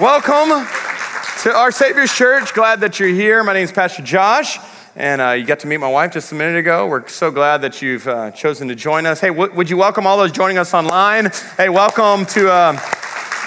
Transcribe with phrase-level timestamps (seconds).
[0.00, 0.64] Welcome
[1.42, 2.54] to our Savior's Church.
[2.54, 3.42] Glad that you're here.
[3.42, 4.56] My name is Pastor Josh,
[4.94, 6.86] and uh, you got to meet my wife just a minute ago.
[6.86, 9.18] We're so glad that you've uh, chosen to join us.
[9.18, 11.32] Hey, w- would you welcome all those joining us online?
[11.56, 12.80] Hey, welcome to uh,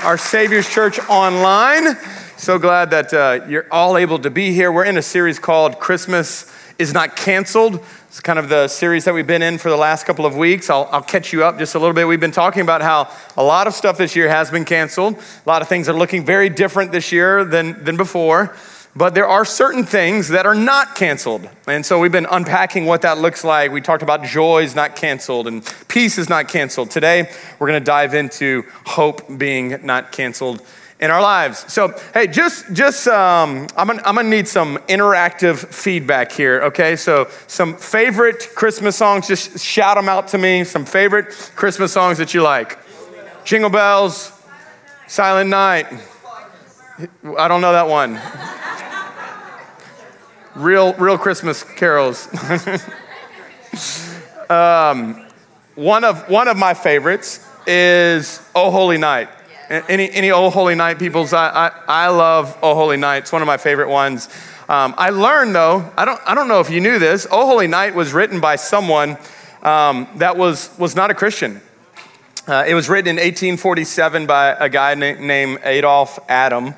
[0.04, 1.96] our Savior's Church online.
[2.36, 4.74] So glad that uh, you're all able to be here.
[4.74, 7.80] We're in a series called Christmas is Not Canceled.
[8.08, 10.68] It's kind of the series that we've been in for the last couple of weeks.
[10.68, 12.08] I'll, I'll, catch you up just a little bit.
[12.08, 13.08] We've been talking about how
[13.38, 15.16] a lot of stuff this year has been canceled.
[15.16, 18.56] A lot of things are looking very different this year than, than before.
[18.96, 21.48] But there are certain things that are not canceled.
[21.68, 23.72] And so we've been unpacking what that looks like.
[23.72, 26.90] We talked about joy is not canceled and peace is not canceled.
[26.90, 30.64] Today, we're going to dive into hope being not canceled
[31.02, 31.66] in our lives.
[31.72, 36.62] So, hey, just just um, I'm gonna, I'm gonna need some interactive feedback here.
[36.62, 40.64] Okay, so some favorite Christmas songs, just shout them out to me.
[40.64, 42.78] Some favorite Christmas songs that you like.
[43.44, 44.32] Jingle bells,
[45.08, 45.88] Silent Night.
[47.38, 48.20] I don't know that one.
[50.54, 52.28] Real real Christmas carols.
[54.50, 55.26] um,
[55.74, 59.30] one of one of my favorites is Oh Holy Night.
[59.72, 61.32] Any, any Oh Holy Night peoples?
[61.32, 63.20] I, I, I love Oh Holy Night.
[63.20, 64.28] It's one of my favorite ones.
[64.68, 67.68] Um, I learned though, I don't, I don't know if you knew this, Oh Holy
[67.68, 69.18] Night was written by someone
[69.62, 71.62] um, that was, was not a Christian.
[72.46, 76.76] Uh, it was written in 1847 by a guy na- named Adolphe Adam,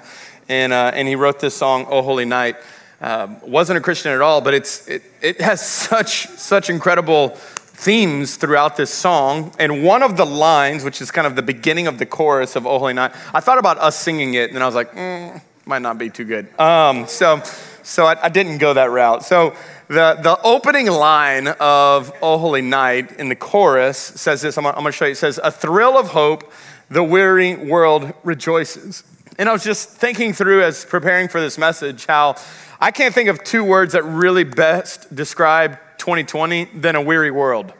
[0.47, 2.57] and, uh, and he wrote this song, Oh Holy Night.
[3.01, 7.39] Um, wasn't a Christian at all, but it's, it, it has such, such incredible
[7.73, 9.53] themes throughout this song.
[9.59, 12.65] And one of the lines, which is kind of the beginning of the chorus of
[12.65, 15.81] Oh Holy Night, I thought about us singing it, and I was like, mm, might
[15.81, 16.59] not be too good.
[16.59, 17.41] Um, so
[17.83, 19.25] so I, I, didn't go that route.
[19.25, 19.55] So
[19.89, 24.73] the, the opening line of Oh Holy Night in the chorus says this I'm, I'm
[24.73, 25.11] going to show you.
[25.11, 26.51] It says, A thrill of hope,
[26.89, 29.03] the weary world rejoices.
[29.37, 32.35] And I was just thinking through as preparing for this message how
[32.79, 37.71] I can't think of two words that really best describe 2020 than a weary world.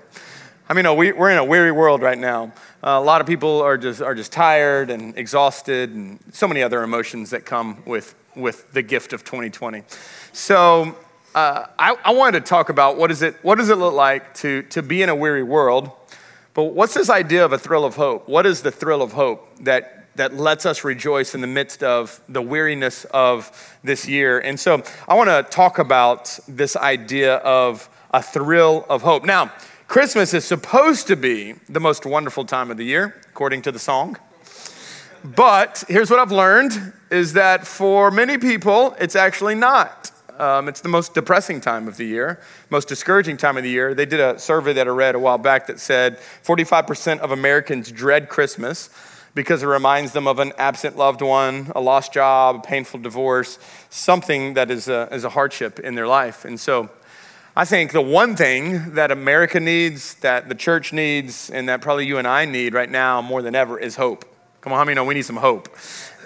[0.70, 2.54] I mean, we, are in a weary world right now.
[2.82, 6.64] Uh, a lot of people are just, are just tired and exhausted, and so many
[6.64, 9.84] other emotions that come with, with the gift of 2020.
[10.32, 10.96] So,
[11.36, 14.34] uh, I, I wanted to talk about what, is it, what does it look like
[14.36, 15.92] to, to be in a weary world,
[16.54, 18.30] but what's this idea of a thrill of hope?
[18.30, 22.22] What is the thrill of hope that that lets us rejoice in the midst of
[22.30, 23.52] the weariness of
[23.84, 24.40] this year.
[24.40, 29.26] And so I want to talk about this idea of a thrill of hope.
[29.26, 29.52] Now,
[29.88, 33.80] Christmas is supposed to be the most wonderful time of the year, according to the
[33.80, 34.18] song.
[35.24, 40.12] But here's what I've learned is that for many people, it's actually not.
[40.38, 43.94] Um, it's the most depressing time of the year, most discouraging time of the year.
[43.94, 47.92] They did a survey that I read a while back that said 45% of Americans
[47.92, 48.90] dread Christmas
[49.36, 53.60] because it reminds them of an absent loved one, a lost job, a painful divorce,
[53.90, 56.46] something that is a, is a hardship in their life.
[56.46, 56.90] And so
[57.56, 62.08] I think the one thing that America needs, that the church needs, and that probably
[62.08, 64.26] you and I need right now more than ever is hope.
[64.62, 65.70] Come on, how many know we need some hope?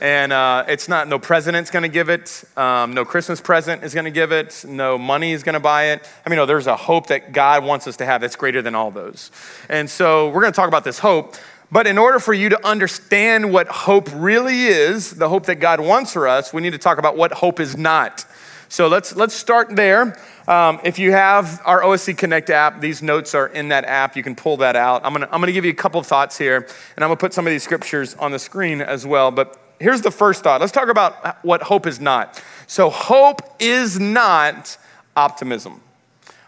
[0.02, 4.10] And uh, it's not, no president's gonna give it, um, no Christmas present is gonna
[4.10, 6.10] give it, no money is gonna buy it.
[6.26, 8.74] I mean, no, there's a hope that God wants us to have that's greater than
[8.74, 9.30] all those.
[9.68, 11.36] And so we're gonna talk about this hope.
[11.70, 15.82] But in order for you to understand what hope really is, the hope that God
[15.82, 18.24] wants for us, we need to talk about what hope is not.
[18.70, 20.18] So let's, let's start there.
[20.48, 24.16] Um, if you have our OSC Connect app, these notes are in that app.
[24.16, 25.06] You can pull that out.
[25.06, 27.34] I'm gonna, I'm gonna give you a couple of thoughts here, and I'm gonna put
[27.34, 29.32] some of these scriptures on the screen as well.
[29.32, 30.62] But here's the first thought.
[30.62, 32.42] Let's talk about what hope is not.
[32.66, 34.78] So, hope is not
[35.16, 35.82] optimism.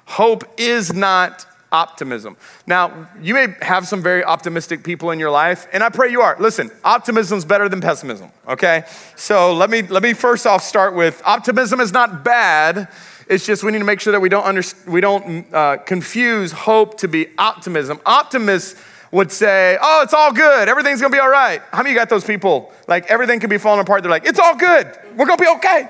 [0.06, 2.38] Hope is not optimism.
[2.66, 6.22] Now, you may have some very optimistic people in your life, and I pray you
[6.22, 6.36] are.
[6.40, 8.86] Listen, optimism is better than pessimism, okay?
[9.16, 12.88] So let me let me first off start with optimism is not bad.
[13.28, 16.52] It's just we need to make sure that we don't under, we don't uh, confuse
[16.52, 18.00] hope to be optimism.
[18.06, 18.82] Optimists
[19.12, 20.68] would say, "Oh, it's all good.
[20.68, 22.74] Everything's gonna be all right." How many you got those people?
[22.88, 24.02] Like everything could be falling apart.
[24.02, 24.88] They're like, "It's all good.
[25.16, 25.90] We're gonna be okay."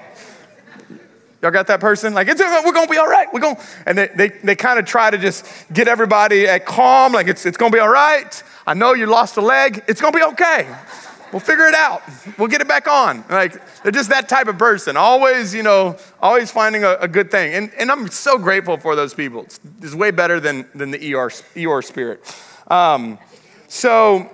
[1.42, 2.14] Y'all got that person?
[2.14, 3.28] Like, it's, we're gonna be all right.
[3.34, 7.14] We're gonna, and they, they, they kind of try to just get everybody at calm,
[7.14, 8.44] like it's, it's gonna be all right.
[8.68, 9.84] I know you lost a leg.
[9.88, 10.68] It's gonna be okay.
[11.32, 12.02] We'll figure it out.
[12.38, 13.24] We'll get it back on.
[13.30, 13.54] Like,
[13.84, 14.98] they're just that type of person.
[14.98, 17.54] Always, you know, always finding a, a good thing.
[17.54, 19.44] And, and I'm so grateful for those people.
[19.44, 22.24] It's, it's way better than, than the ER, Eeyore spirit.
[22.70, 23.20] Um,
[23.68, 24.30] so,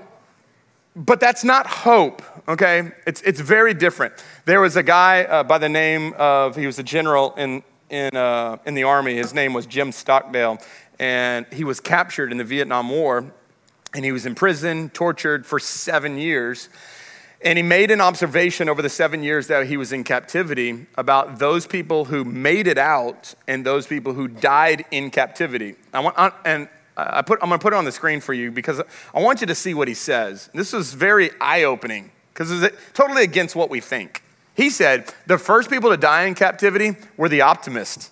[0.96, 2.92] but that's not hope, okay?
[3.06, 4.13] It's, it's very different.
[4.46, 8.16] There was a guy uh, by the name of, he was a general in, in,
[8.16, 9.16] uh, in the army.
[9.16, 10.60] His name was Jim Stockdale,
[11.00, 13.26] and he was captured in the Vietnam War,
[13.96, 16.70] and he was in prison, tortured for seven years.
[17.42, 21.40] And he made an observation over the seven years that he was in captivity about
[21.40, 25.74] those people who made it out and those people who died in captivity.
[25.92, 28.52] I want, and I put, I'm going to put it on the screen for you
[28.52, 28.80] because
[29.12, 30.52] I want you to see what he says.
[30.54, 34.22] This is very eye opening because it's totally against what we think.
[34.56, 38.10] He said the first people to die in captivity were the optimists.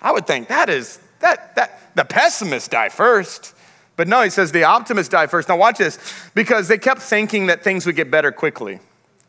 [0.00, 3.54] I would think that is, that, that, the pessimists die first.
[3.96, 5.48] But no, he says the optimists die first.
[5.48, 5.98] Now, watch this
[6.34, 8.78] because they kept thinking that things would get better quickly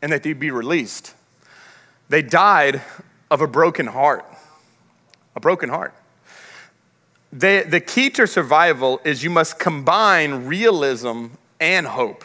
[0.02, 1.14] and that they'd be released.
[2.08, 2.82] They died
[3.30, 4.24] of a broken heart.
[5.34, 5.94] A broken heart.
[7.32, 11.26] They, the key to survival is you must combine realism
[11.60, 12.24] and hope.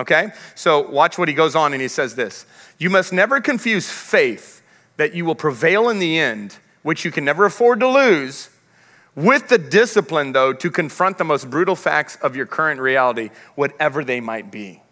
[0.00, 0.32] Okay?
[0.54, 2.46] So, watch what he goes on and he says this
[2.82, 4.60] You must never confuse faith
[4.96, 8.50] that you will prevail in the end, which you can never afford to lose
[9.14, 14.02] with the discipline, though, to confront the most brutal facts of your current reality, whatever
[14.02, 14.82] they might be.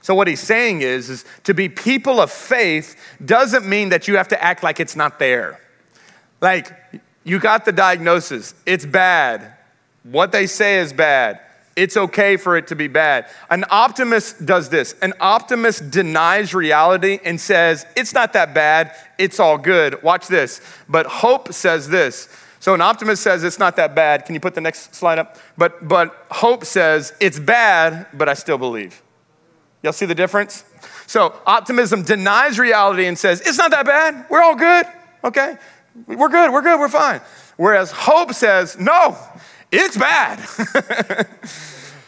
[0.00, 4.16] So, what he's saying is, is to be people of faith doesn't mean that you
[4.16, 5.60] have to act like it's not there.
[6.40, 6.72] Like,
[7.22, 9.54] you got the diagnosis, it's bad.
[10.02, 11.38] What they say is bad.
[11.76, 13.26] It's okay for it to be bad.
[13.48, 14.94] An optimist does this.
[15.02, 20.02] An optimist denies reality and says, it's not that bad, it's all good.
[20.02, 20.60] Watch this.
[20.88, 22.28] But hope says this
[22.60, 24.26] so an optimist says it's not that bad.
[24.26, 25.38] Can you put the next slide up?
[25.56, 29.02] But, but hope says it's bad, but I still believe.
[29.82, 30.64] Y'all see the difference?
[31.06, 34.26] So optimism denies reality and says it's not that bad.
[34.28, 34.84] We're all good.
[35.24, 35.56] Okay?
[36.06, 36.52] We're good.
[36.52, 36.78] We're good.
[36.78, 37.22] We're fine.
[37.56, 39.16] Whereas hope says no,
[39.72, 40.38] it's bad.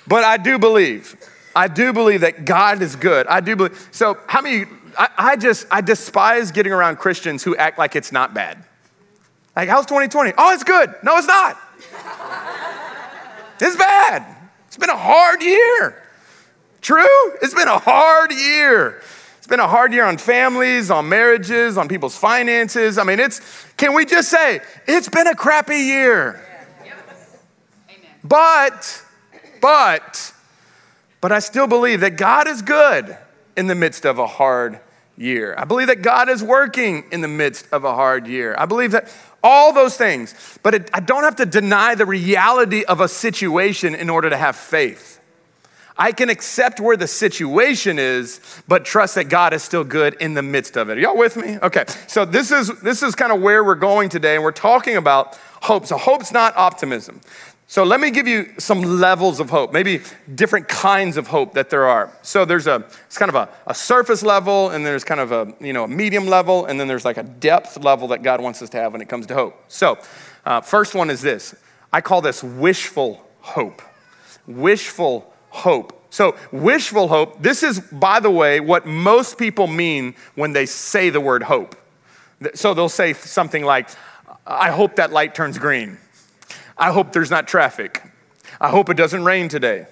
[0.06, 1.16] but I do believe.
[1.54, 3.26] I do believe that God is good.
[3.26, 3.88] I do believe.
[3.92, 4.66] So how many?
[4.98, 8.64] I, I just I despise getting around Christians who act like it's not bad.
[9.54, 10.32] Like, how's 2020?
[10.38, 10.94] Oh, it's good.
[11.02, 11.58] No, it's not.
[13.60, 14.24] it's bad.
[14.66, 16.02] It's been a hard year.
[16.80, 17.32] True?
[17.42, 19.02] It's been a hard year.
[19.38, 22.96] It's been a hard year on families, on marriages, on people's finances.
[22.96, 23.40] I mean, it's,
[23.76, 26.40] can we just say, it's been a crappy year?
[28.24, 29.04] But,
[29.60, 30.32] but,
[31.20, 33.16] but I still believe that God is good
[33.56, 34.80] in the midst of a hard
[35.16, 35.54] year.
[35.58, 38.54] I believe that God is working in the midst of a hard year.
[38.58, 40.34] I believe that all those things.
[40.62, 44.36] But it, I don't have to deny the reality of a situation in order to
[44.36, 45.20] have faith.
[45.96, 50.34] I can accept where the situation is, but trust that God is still good in
[50.34, 50.96] the midst of it.
[50.96, 51.58] Are y'all with me?
[51.62, 51.84] Okay.
[52.06, 55.38] So this is this is kind of where we're going today, and we're talking about
[55.60, 55.86] hope.
[55.86, 57.20] So hope's not optimism.
[57.72, 60.02] So let me give you some levels of hope, maybe
[60.34, 62.12] different kinds of hope that there are.
[62.20, 65.54] So there's a, it's kind of a, a surface level, and there's kind of a,
[65.58, 68.60] you know, a medium level, and then there's like a depth level that God wants
[68.60, 69.58] us to have when it comes to hope.
[69.68, 69.96] So
[70.44, 71.54] uh, first one is this.
[71.94, 73.80] I call this wishful hope.
[74.46, 75.98] Wishful hope.
[76.10, 81.08] So, wishful hope, this is, by the way, what most people mean when they say
[81.08, 81.74] the word hope.
[82.52, 83.88] So, they'll say something like,
[84.46, 85.96] I hope that light turns green.
[86.82, 88.02] I hope there's not traffic.
[88.60, 89.86] I hope it doesn't rain today.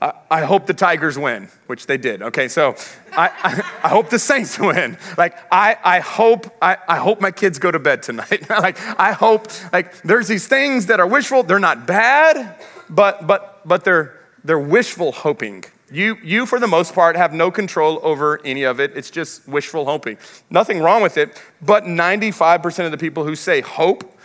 [0.00, 2.22] I, I hope the Tigers win, which they did.
[2.22, 2.76] Okay, so
[3.12, 4.96] I, I, I hope the Saints win.
[5.18, 8.48] Like, I, I hope I, I hope my kids go to bed tonight.
[8.50, 11.42] like, I hope, like, there's these things that are wishful.
[11.42, 15.64] They're not bad, but, but, but they're, they're wishful hoping.
[15.90, 18.92] You, you, for the most part, have no control over any of it.
[18.96, 20.18] It's just wishful hoping.
[20.50, 24.18] Nothing wrong with it, but 95% of the people who say hope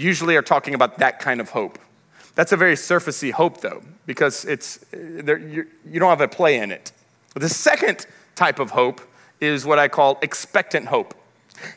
[0.00, 1.78] usually are talking about that kind of hope.
[2.34, 6.92] That's a very surfacey hope, though, because it's, you don't have a play in it.
[7.34, 9.00] The second type of hope
[9.40, 11.14] is what I call expectant hope.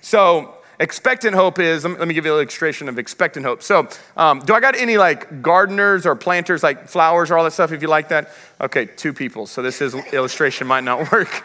[0.02, 3.62] So, expectant hope is let me give you an illustration of expectant hope.
[3.62, 7.52] So, um, do I got any like gardeners or planters, like flowers or all that
[7.52, 8.32] stuff, if you like that?
[8.62, 9.48] Okay, two people.
[9.48, 11.44] So, this is, illustration might not work.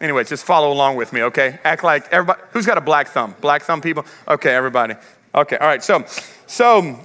[0.00, 1.58] Anyway, just follow along with me, okay?
[1.64, 3.34] Act like everybody, who's got a black thumb?
[3.40, 4.04] Black thumb people?
[4.28, 4.94] Okay, everybody.
[5.38, 5.84] Okay, all right.
[5.84, 6.04] So,
[6.48, 6.98] so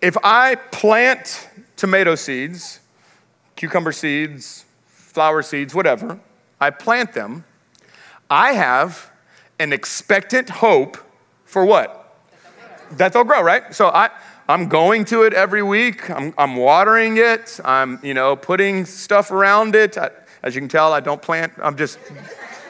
[0.00, 2.80] if I plant tomato seeds,
[3.54, 6.18] cucumber seeds, flower seeds, whatever,
[6.60, 7.44] I plant them,
[8.28, 9.08] I have
[9.60, 10.96] an expectant hope
[11.44, 12.18] for what?
[12.90, 13.72] That they'll grow, right?
[13.72, 14.10] So I,
[14.48, 16.10] I'm going to it every week.
[16.10, 17.60] I'm, I'm watering it.
[17.64, 19.96] I'm, you know, putting stuff around it.
[19.96, 20.10] I,
[20.42, 21.52] as you can tell, I don't plant.
[21.62, 22.00] I'm just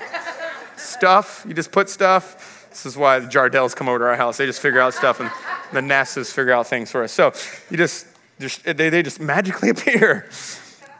[0.77, 1.43] stuff.
[1.49, 2.54] You just put stuff.
[2.75, 4.37] This is why the Jardells come over to our house.
[4.37, 5.31] They just figure out stuff, and
[5.73, 7.13] the NASA's figure out things for us.
[7.13, 7.33] So
[7.71, 8.09] you just,
[8.41, 10.29] just they, they just magically appear.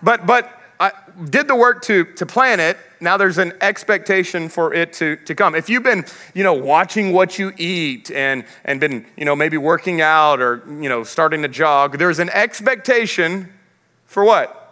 [0.01, 0.93] But, but I
[1.31, 2.77] did the work to, to plan it.
[3.01, 5.57] Now there's an expectation for it to, to come.
[5.57, 9.57] If you've been, you know, watching what you eat and, and been, you know, maybe
[9.57, 13.53] working out or, you know, starting to jog, there's an expectation
[14.07, 14.64] for what?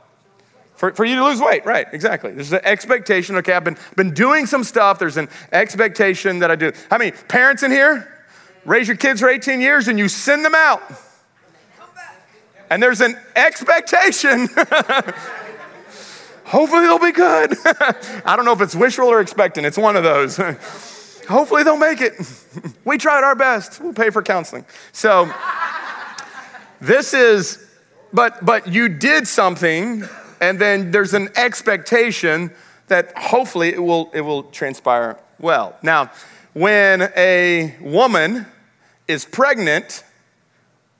[0.83, 2.33] For, for you to lose weight, right, exactly.
[2.33, 4.99] There's an expectation, okay, I've been, been doing some stuff.
[4.99, 6.73] There's an expectation that I do.
[6.91, 8.13] How many parents in here?
[8.65, 10.83] Raise your kids for 18 years and you send them out.
[12.69, 14.49] And there's an expectation.
[16.47, 17.55] Hopefully they'll be good.
[18.25, 19.65] I don't know if it's wishful or expectant.
[19.69, 20.37] It's one of those.
[21.29, 22.15] Hopefully they'll make it.
[22.85, 23.81] we tried our best.
[23.81, 24.67] We'll pay for counseling.
[24.91, 25.33] So
[26.81, 27.65] this is,
[28.13, 30.09] but but you did something,
[30.43, 32.51] and then there's an expectation
[32.89, 35.79] that hopefully it will it will transpire well.
[35.83, 36.11] Now,
[36.53, 38.47] when a woman
[39.09, 40.05] is pregnant,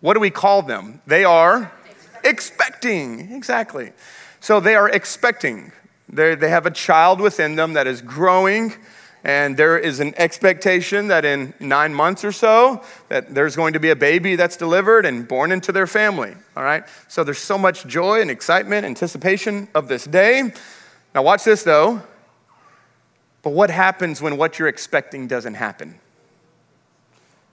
[0.01, 1.03] what do we call them?
[1.07, 1.73] They are
[2.25, 3.33] expecting.
[3.33, 3.93] Exactly.
[4.41, 5.73] So they are expecting.
[6.09, 8.75] They, they have a child within them that is growing
[9.25, 13.81] and there is an expectation that in nine months or so that there's going to
[13.81, 16.85] be a baby that's delivered and born into their family all right?
[17.09, 20.53] So there's so much joy and excitement anticipation of this day.
[21.15, 22.03] Now watch this though.
[23.43, 25.99] But what happens when what you're expecting doesn't happen?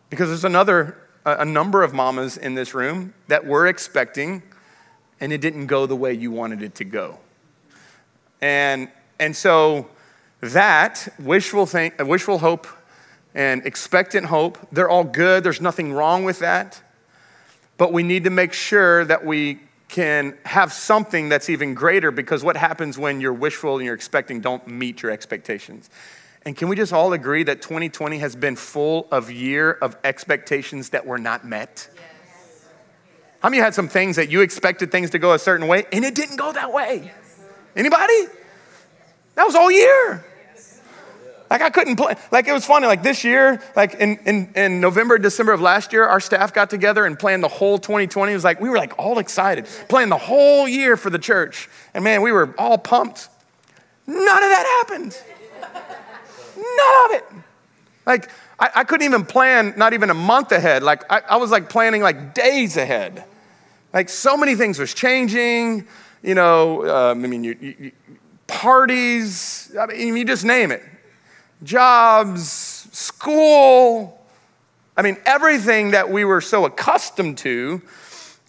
[0.09, 4.41] Because there's another a number of mamas in this room that were expecting
[5.19, 7.19] and it didn't go the way you wanted it to go.
[8.41, 9.89] And and so
[10.41, 12.67] that, wishful, think, wishful hope
[13.35, 15.43] and expectant hope, they're all good.
[15.43, 16.81] There's nothing wrong with that.
[17.77, 22.43] But we need to make sure that we can have something that's even greater because
[22.43, 25.89] what happens when you're wishful and you're expecting don't meet your expectations?
[26.45, 30.89] And can we just all agree that 2020 has been full of year of expectations
[30.89, 31.89] that were not met?
[31.95, 32.67] Yes.
[33.41, 36.05] How many had some things that you expected things to go a certain way and
[36.05, 37.01] it didn't go that way?
[37.05, 37.39] Yes.
[37.75, 38.25] Anybody?
[39.35, 40.25] That was all year.
[41.49, 42.15] Like I couldn't play.
[42.31, 42.85] Like it was funny.
[42.85, 46.69] Like this year, like in, in, in November, December of last year, our staff got
[46.69, 48.31] together and planned the whole 2020.
[48.31, 51.67] It was like we were like all excited, playing the whole year for the church.
[51.93, 53.29] And man, we were all pumped.
[54.05, 55.17] None of that happened.
[56.55, 57.25] None of it.
[58.05, 58.29] Like
[58.59, 60.83] I, I couldn't even plan not even a month ahead.
[60.83, 63.23] Like I, I was like planning like days ahead.
[63.91, 65.87] Like so many things was changing.
[66.21, 67.91] You know, um, I mean, you, you,
[68.45, 69.75] parties.
[69.79, 70.83] I mean, you just name it
[71.63, 74.21] jobs, school.
[74.95, 77.81] I mean, everything that we were so accustomed to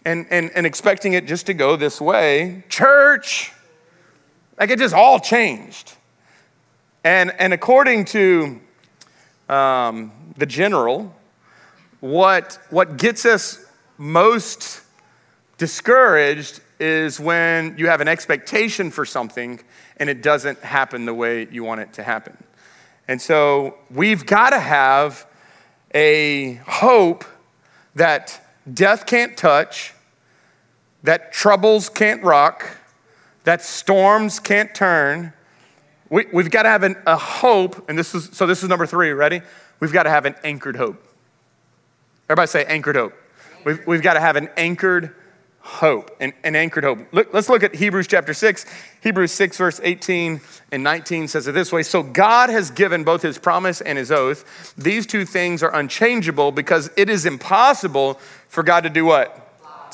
[0.05, 3.52] and, and, and expecting it just to go this way, church,
[4.59, 5.95] like it just all changed.
[7.05, 8.61] And, and according to
[9.49, 11.14] um, the general,
[12.00, 13.64] what, what gets us
[13.99, 14.83] most
[15.59, 19.61] discouraged is when you have an expectation for something
[19.99, 22.37] and it doesn't happen the way you want it to happen.
[23.09, 25.26] And so we've got to have
[25.95, 27.25] a hope
[27.95, 28.40] that
[28.73, 29.95] death can't touch,
[31.02, 32.76] that troubles can't rock,
[33.45, 35.33] that storms can't turn.
[36.09, 38.87] We, have got to have an, a hope, and this is so this is number
[38.87, 39.42] three, ready?
[39.78, 41.02] We've got to have an anchored hope.
[42.28, 43.14] Everybody say anchored hope.
[43.64, 45.14] We've, we've got to have an anchored
[45.61, 46.99] hope, an, an anchored hope.
[47.12, 48.67] Look, let's look at Hebrews chapter 6.
[49.02, 50.40] Hebrews 6, verse 18
[50.73, 54.11] and 19 says it this way So God has given both his promise and his
[54.11, 54.75] oath.
[54.76, 58.14] These two things are unchangeable because it is impossible
[58.49, 59.47] for God to do what?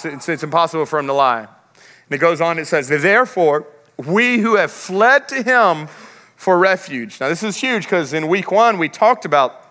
[0.05, 1.41] It's, it's impossible for him to lie.
[1.41, 5.89] And it goes on, it says, Therefore, we who have fled to him
[6.37, 7.19] for refuge.
[7.21, 9.66] Now, this is huge because in week one, we talked about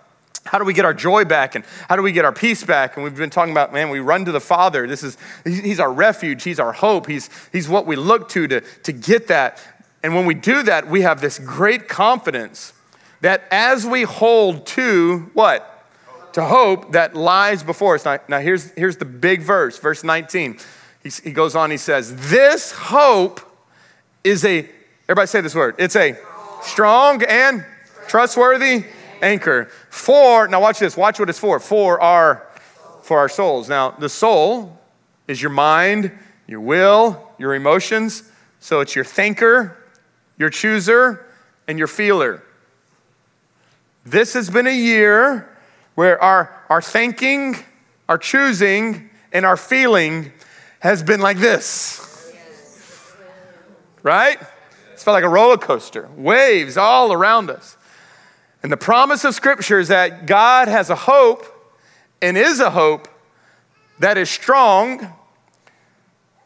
[0.46, 2.96] how do we get our joy back and how do we get our peace back?
[2.96, 4.88] And we've been talking about, man, we run to the Father.
[4.88, 8.62] This is, He's our refuge, He's our hope, He's, he's what we look to, to
[8.62, 9.62] to get that.
[10.04, 12.74] And when we do that, we have this great confidence
[13.22, 15.72] that as we hold to what?
[16.34, 18.06] To hope that lies before us.
[18.06, 20.60] Now, now here's, here's the big verse, verse 19.
[21.02, 23.42] He, he goes on, he says, This hope
[24.24, 24.70] is a,
[25.06, 26.16] everybody say this word, it's a
[26.62, 27.66] strong and
[28.08, 28.84] trustworthy
[29.26, 32.48] anchor for now watch this watch what it's for for our
[33.02, 33.68] for our souls.
[33.68, 34.80] Now the soul
[35.28, 36.12] is your mind
[36.48, 38.32] your will your emotions.
[38.60, 39.78] So it's your thinker
[40.38, 41.26] your chooser
[41.68, 42.44] and your feeler.
[44.06, 45.50] This has been a year
[45.96, 47.58] where our our thinking
[48.08, 50.32] our choosing and our feeling
[50.80, 52.02] has been like this.
[54.04, 54.38] Right?
[54.94, 56.08] It's felt like a roller coaster.
[56.16, 57.76] Waves all around us
[58.66, 61.46] and the promise of Scripture is that God has a hope
[62.20, 63.08] and is a hope
[64.00, 65.14] that is strong,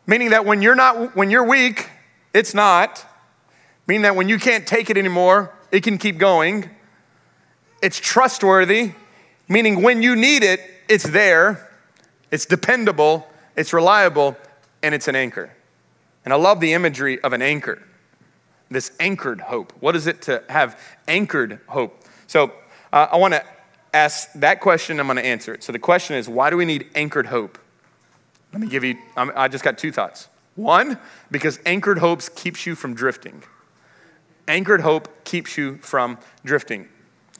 [0.05, 1.89] meaning that when you're not when you're weak,
[2.33, 3.05] it's not.
[3.87, 6.69] Meaning that when you can't take it anymore, it can keep going.
[7.81, 8.91] It's trustworthy,
[9.47, 10.59] meaning when you need it,
[10.89, 11.69] it's there.
[12.31, 14.35] It's dependable, it's reliable,
[14.83, 15.51] and it's an anchor.
[16.25, 17.81] And I love the imagery of an anchor,
[18.69, 19.71] this anchored hope.
[19.79, 21.98] What is it to have anchored hope?
[22.29, 22.51] So
[22.93, 23.43] uh, I want to
[23.91, 25.63] ask that question, I'm going to answer it.
[25.63, 27.57] So the question is why do we need anchored hope?
[28.53, 30.27] Let me give you, I just got two thoughts.
[30.55, 30.99] One,
[31.31, 33.41] because anchored hopes keeps you from drifting.
[34.47, 36.87] Anchored hope keeps you from drifting.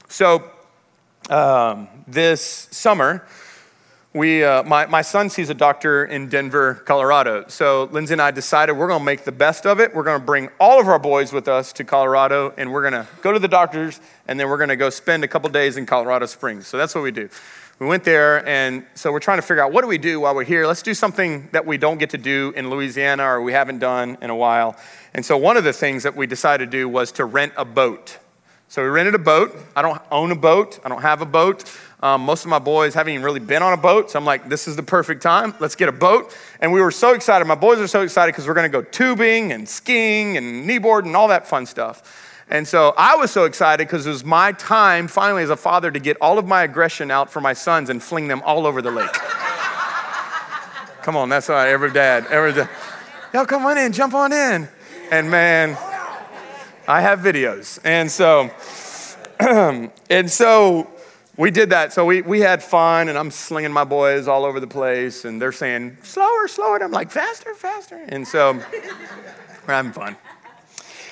[0.08, 0.50] So
[1.28, 3.24] um, this summer,
[4.12, 7.44] we, uh, my, my son sees a doctor in Denver, Colorado.
[7.46, 9.94] So Lindsay and I decided we're going to make the best of it.
[9.94, 13.04] We're going to bring all of our boys with us to Colorado, and we're going
[13.04, 15.76] to go to the doctors, and then we're going to go spend a couple days
[15.76, 16.66] in Colorado Springs.
[16.66, 17.28] So that's what we do.
[17.78, 20.34] We went there, and so we're trying to figure out what do we do while
[20.34, 20.66] we're here.
[20.66, 24.18] Let's do something that we don't get to do in Louisiana or we haven't done
[24.20, 24.76] in a while.
[25.14, 27.64] And so one of the things that we decided to do was to rent a
[27.64, 28.18] boat.
[28.70, 29.58] So we rented a boat.
[29.74, 30.78] I don't own a boat.
[30.84, 31.64] I don't have a boat.
[32.04, 34.12] Um, most of my boys haven't even really been on a boat.
[34.12, 35.56] So I'm like, this is the perfect time.
[35.58, 36.32] Let's get a boat.
[36.60, 37.46] And we were so excited.
[37.46, 41.04] My boys are so excited because we're going to go tubing and skiing and kneeboard
[41.04, 42.44] and all that fun stuff.
[42.48, 45.90] And so I was so excited because it was my time finally as a father
[45.90, 48.80] to get all of my aggression out for my sons and fling them all over
[48.80, 49.12] the lake.
[51.02, 51.68] come on, that's right.
[51.68, 52.70] Every dad, every dad.
[53.34, 54.68] Y'all come on in, jump on in.
[55.10, 55.76] And man,
[56.90, 57.78] I have videos.
[57.84, 58.50] And so,
[60.10, 60.90] and so
[61.36, 61.92] we did that.
[61.92, 65.40] So we, we had fun, and I'm slinging my boys all over the place, and
[65.40, 66.74] they're saying, slower, slower.
[66.74, 68.04] And I'm like, faster, faster.
[68.08, 68.54] And so
[69.68, 70.16] we're having fun.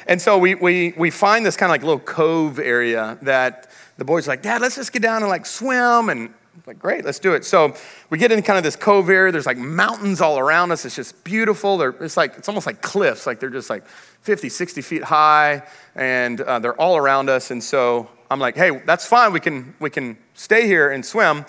[0.08, 4.04] And so we, we, we find this kind of like little cove area that the
[4.04, 6.08] boys are like, Dad, let's just get down and like swim.
[6.08, 6.34] And
[6.66, 7.44] like, great, let's do it.
[7.44, 7.74] So
[8.10, 9.32] we get in kind of this cove area.
[9.32, 10.84] There's like mountains all around us.
[10.84, 11.78] It's just beautiful.
[11.78, 13.26] They're, it's like, it's almost like cliffs.
[13.26, 15.62] Like they're just like 50, 60 feet high
[15.94, 17.50] and uh, they're all around us.
[17.50, 19.32] And so I'm like, hey, that's fine.
[19.32, 21.44] We can, we can stay here and swim,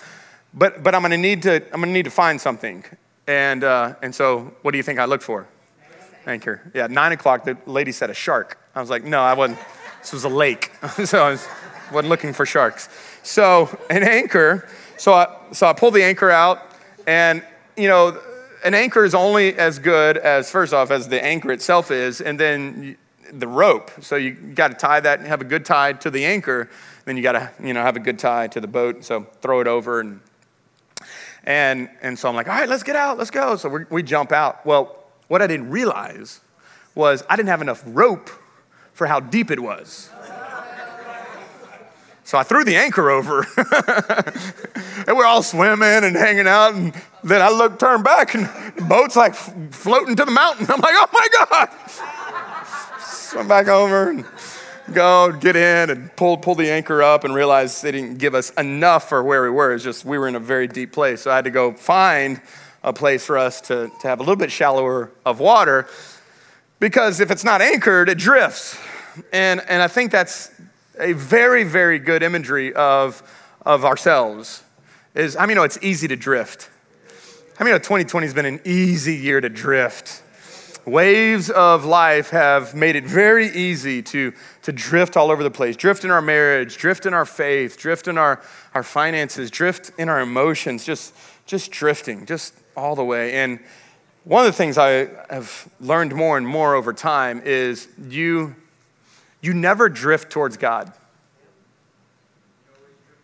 [0.53, 2.83] but, but I'm going to need to, I'm going to need to find something.
[3.27, 5.47] And, uh, and so what do you think I look for?
[6.29, 6.61] anchor.
[6.73, 8.57] Yeah, nine o'clock, the lady said a shark.
[8.75, 9.59] I was like, no, I wasn't.
[9.99, 10.71] This was a lake.
[11.05, 11.47] so I was,
[11.91, 12.89] wasn't looking for sharks.
[13.23, 16.61] So an anchor, so I, so I pulled the anchor out,
[17.07, 17.41] and,
[17.77, 18.19] you know,
[18.65, 22.39] an anchor is only as good as, first off, as the anchor itself is, and
[22.39, 22.97] then
[23.31, 23.91] the rope.
[24.01, 26.69] So you got to tie that and have a good tie to the anchor.
[27.05, 29.05] Then you got to, you know, have a good tie to the boat.
[29.05, 30.19] So throw it over and
[31.45, 33.55] and and so I'm like, all right, let's get out, let's go.
[33.55, 34.65] So we jump out.
[34.65, 36.41] Well, what I didn't realize
[36.95, 38.29] was I didn't have enough rope
[38.93, 40.09] for how deep it was.
[42.29, 43.39] So I threw the anchor over.
[45.07, 46.75] and we're all swimming and hanging out.
[46.75, 50.67] And then I look, turn back, and the boat's like floating to the mountain.
[50.69, 51.69] I'm like, oh my God.
[53.01, 54.25] Swim back over and
[54.93, 58.51] go, get in, and pull, pull the anchor up and realize they didn't give us
[58.51, 59.73] enough for where we were.
[59.73, 61.23] It's just we were in a very deep place.
[61.23, 62.39] So I had to go find
[62.83, 65.87] a place for us to, to have a little bit shallower of water
[66.79, 68.79] because if it's not anchored, it drifts.
[69.33, 70.51] And, and I think that's
[70.99, 73.23] a very, very good imagery of,
[73.65, 74.63] of ourselves.
[75.15, 76.69] Is, I mean, you know it's easy to drift.
[77.59, 80.23] I mean, 2020 has been an easy year to drift.
[80.85, 85.75] Waves of life have made it very easy to, to drift all over the place.
[85.75, 88.41] Drift in our marriage, drift in our faith, drift in our,
[88.73, 91.13] our finances, drift in our emotions, just,
[91.45, 93.33] just drifting, just all the way.
[93.33, 93.59] And
[94.23, 98.55] one of the things I have learned more and more over time is you,
[99.41, 100.91] you never drift towards God.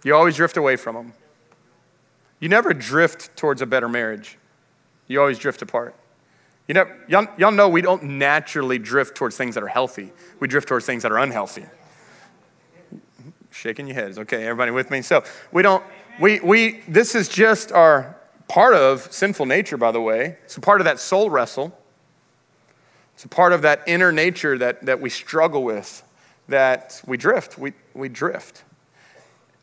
[0.04, 1.14] You always drift away from Him.
[2.40, 4.38] You never drift towards a better marriage.
[5.08, 5.96] You always drift apart.
[6.68, 10.12] You know, y'all, y'all know we don't naturally drift towards things that are healthy.
[10.40, 11.66] We drift towards things that are unhealthy.
[13.52, 14.18] Shaking your heads.
[14.20, 15.02] Okay, everybody with me?
[15.02, 15.84] So we don't,
[16.20, 18.16] we, we, this is just our,
[18.48, 20.38] part of sinful nature, by the way.
[20.44, 21.78] It's a part of that soul wrestle.
[23.16, 26.04] It's a part of that inner nature that, that we struggle with,
[26.50, 27.58] that we drift.
[27.58, 28.64] We, we drift.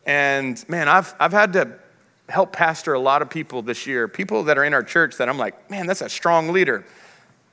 [0.04, 1.78] And man, I've, I've had to
[2.28, 5.28] help pastor a lot of people this year, people that are in our church that
[5.28, 6.84] I'm like, man, that's a strong leader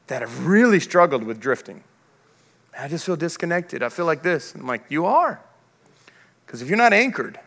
[0.07, 1.83] that have really struggled with drifting.
[2.77, 3.83] I just feel disconnected.
[3.83, 4.55] I feel like this.
[4.55, 5.41] I'm like, you are.
[6.45, 7.37] Because if you're not anchored,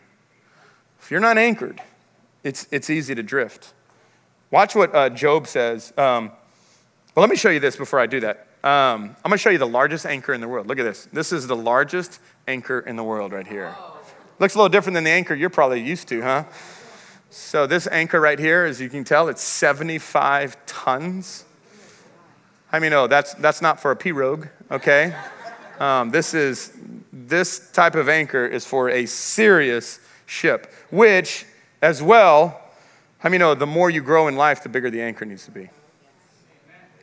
[1.01, 1.81] if you're not anchored,
[2.43, 3.73] it's, it's easy to drift.
[4.51, 5.91] Watch what uh, Job says.
[5.97, 6.31] Um,
[7.15, 8.47] well, let me show you this before I do that.
[8.63, 10.67] Um, I'm going to show you the largest anchor in the world.
[10.67, 11.05] Look at this.
[11.13, 13.75] This is the largest anchor in the world right here.
[14.39, 16.45] Looks a little different than the anchor you're probably used to, huh?
[17.29, 21.45] So, this anchor right here, as you can tell, it's 75 tons.
[22.71, 25.15] I mean, no, that's, that's not for a pirogue, okay?
[25.79, 26.71] Um, this is
[27.11, 31.45] this type of anchor is for a serious ship, which
[31.81, 32.61] as well,
[33.23, 35.51] I mean, know the more you grow in life, the bigger the anchor needs to
[35.51, 35.69] be.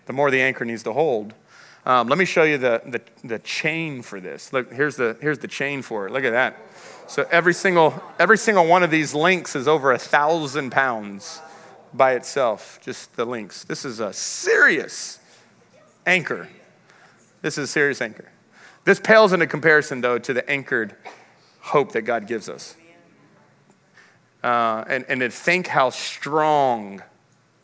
[0.07, 1.35] The more the anchor needs to hold.
[1.87, 4.53] Um, let me show you the, the, the chain for this.
[4.53, 6.13] Look, here's the, here's the chain for it.
[6.13, 6.57] Look at that.
[7.07, 11.41] So every single, every single one of these links is over a thousand pounds
[11.93, 13.65] by itself, just the links.
[13.65, 15.19] This is a serious
[16.07, 16.49] anchor.
[17.43, 18.31] This is a serious anchor.
[18.85, 20.95] This pales into comparison, though, to the anchored
[21.61, 22.77] hope that God gives us.
[24.43, 27.03] Uh, and, and to think how strong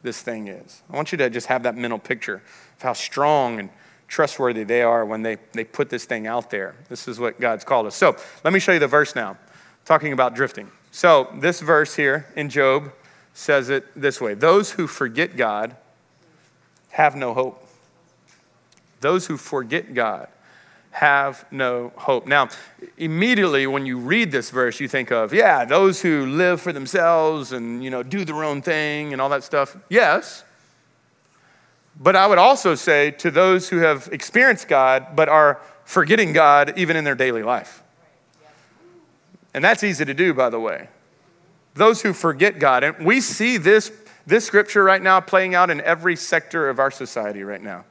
[0.06, 0.82] this thing is.
[0.90, 2.36] I want you to just have that mental picture
[2.76, 3.68] of how strong and
[4.08, 6.76] trustworthy they are when they, they put this thing out there.
[6.88, 7.96] This is what God's called us.
[7.96, 9.36] So let me show you the verse now,
[9.84, 10.70] talking about drifting.
[10.92, 12.92] So this verse here in Job
[13.34, 15.76] says it this way Those who forget God
[16.90, 17.62] have no hope.
[19.00, 20.28] Those who forget God
[20.96, 22.26] have no hope.
[22.26, 22.48] Now,
[22.96, 27.52] immediately when you read this verse, you think of, yeah, those who live for themselves
[27.52, 29.76] and, you know, do their own thing and all that stuff.
[29.90, 30.42] Yes.
[32.00, 36.72] But I would also say to those who have experienced God but are forgetting God
[36.78, 37.82] even in their daily life.
[39.52, 40.88] And that's easy to do, by the way.
[41.74, 42.84] Those who forget God.
[42.84, 43.92] And we see this,
[44.26, 47.84] this scripture right now playing out in every sector of our society right now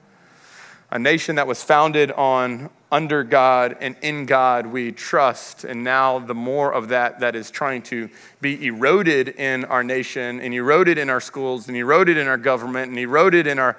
[0.92, 5.66] a nation that was founded on under God and in God we trust.
[5.66, 10.40] And now the more of that that is trying to be eroded in our nation
[10.40, 13.76] and eroded in our schools and eroded in our government and eroded in our.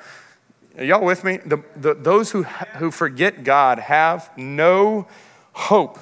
[0.78, 1.38] y'all with me?
[1.38, 5.08] The, the, those who, who forget God have no
[5.52, 5.98] hope.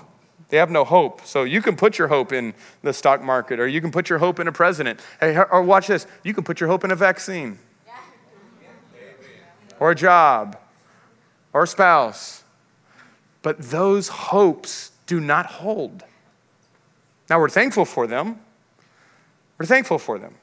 [0.48, 1.24] They have no hope.
[1.24, 4.18] So you can put your hope in the stock market or you can put your
[4.18, 4.98] hope in a president.
[5.20, 6.08] Hey, or watch this.
[6.24, 7.60] You can put your hope in a vaccine
[9.78, 10.58] or a job
[11.52, 12.43] or a spouse.
[13.44, 16.02] But those hopes do not hold.
[17.28, 18.40] Now, we're thankful for them.
[19.58, 20.34] We're thankful for them.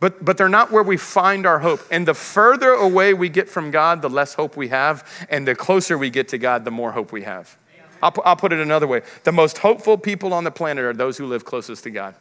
[0.00, 1.86] But, but they're not where we find our hope.
[1.90, 5.06] And the further away we get from God, the less hope we have.
[5.28, 7.54] And the closer we get to God, the more hope we have.
[8.02, 11.18] I'll, I'll put it another way the most hopeful people on the planet are those
[11.18, 12.14] who live closest to God.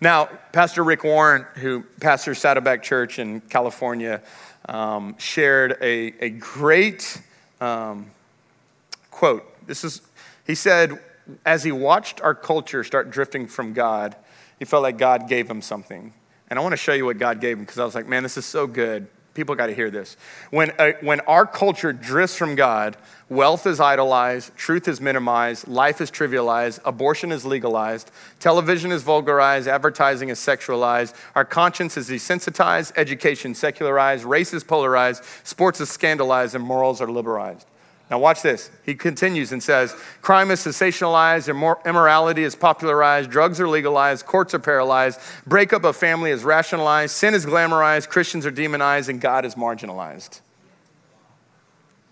[0.00, 4.22] Now, Pastor Rick Warren, who pastors Saddleback Church in California,
[4.68, 7.20] um, shared a, a great
[7.60, 8.10] um,
[9.10, 9.44] quote.
[9.66, 10.02] This is,
[10.46, 10.98] he said,
[11.44, 14.16] as he watched our culture start drifting from God,
[14.58, 16.12] he felt like God gave him something.
[16.50, 18.22] And I want to show you what God gave him because I was like, man,
[18.22, 19.06] this is so good.
[19.38, 20.16] People got to hear this.
[20.50, 22.96] When, uh, when our culture drifts from God,
[23.28, 29.68] wealth is idolized, truth is minimized, life is trivialized, abortion is legalized, television is vulgarized,
[29.68, 36.56] advertising is sexualized, our conscience is desensitized, education secularized, race is polarized, sports is scandalized,
[36.56, 37.68] and morals are liberalized.
[38.10, 38.70] Now, watch this.
[38.84, 41.48] He continues and says, Crime is sensationalized,
[41.84, 47.34] immorality is popularized, drugs are legalized, courts are paralyzed, breakup of family is rationalized, sin
[47.34, 50.40] is glamorized, Christians are demonized, and God is marginalized.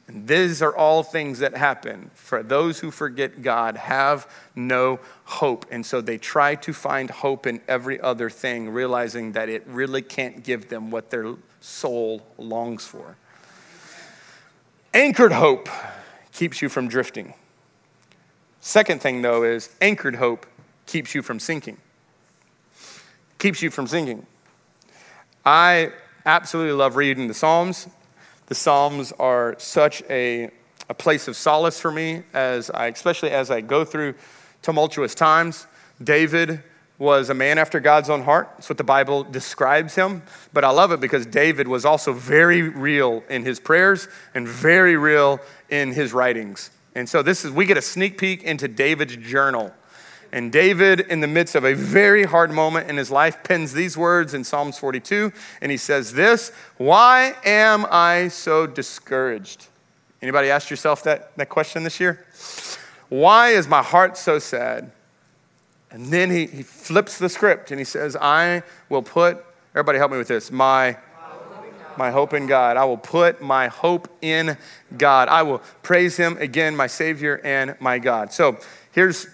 [0.06, 5.66] And these are all things that happen for those who forget God, have no hope.
[5.70, 10.02] And so they try to find hope in every other thing, realizing that it really
[10.02, 13.16] can't give them what their soul longs for.
[14.96, 15.68] Anchored hope
[16.32, 17.34] keeps you from drifting.
[18.62, 20.46] Second thing, though, is anchored hope
[20.86, 21.76] keeps you from sinking.
[23.38, 24.24] Keeps you from sinking.
[25.44, 25.92] I
[26.24, 27.88] absolutely love reading the Psalms.
[28.46, 30.50] The Psalms are such a,
[30.88, 34.14] a place of solace for me, as I, especially as I go through
[34.62, 35.66] tumultuous times.
[36.02, 36.62] David
[36.98, 38.48] was a man after God's own heart.
[38.54, 40.22] That's what the Bible describes him.
[40.52, 44.96] But I love it because David was also very real in his prayers and very
[44.96, 46.70] real in his writings.
[46.94, 49.72] And so this is we get a sneak peek into David's journal.
[50.32, 53.96] And David, in the midst of a very hard moment in his life, pens these
[53.96, 59.68] words in Psalms 42, and he says this, Why am I so discouraged?
[60.20, 62.26] Anybody asked yourself that, that question this year?
[63.08, 64.90] Why is my heart so sad?
[65.90, 70.10] And then he, he flips the script and he says, I will put, everybody help
[70.10, 70.96] me with this, my
[71.98, 72.76] my hope in God.
[72.76, 74.56] I will put my hope in
[74.96, 75.28] God.
[75.28, 78.32] I will praise him again, my Savior and my God.
[78.32, 78.58] So
[78.92, 79.26] here's